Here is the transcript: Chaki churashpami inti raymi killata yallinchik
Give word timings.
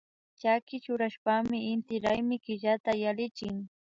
Chaki 0.39 0.75
churashpami 0.83 1.57
inti 1.73 1.95
raymi 2.03 2.35
killata 2.45 2.91
yallinchik 3.03 3.55